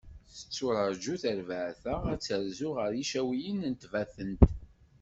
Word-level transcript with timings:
Tetturaǧu 0.35 1.15
terbaɛt-a, 1.23 1.95
ad 2.11 2.19
terzu 2.25 2.69
ɣer 2.77 2.91
Yicawiyen 2.95 3.57
di 3.63 3.71
Tbatent. 3.81 4.41